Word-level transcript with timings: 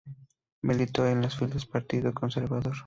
Militó 0.63 1.05
en 1.05 1.21
las 1.21 1.35
filas 1.37 1.51
del 1.53 1.67
Partido 1.67 2.11
Conservador. 2.11 2.73